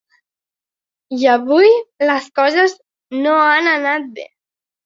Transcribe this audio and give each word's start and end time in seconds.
I 1.17 1.27
avui 1.33 1.69
les 2.13 2.31
coses 2.41 2.75
no 3.27 3.37
han 3.45 3.73
anat 3.77 4.13
bé. 4.19 4.27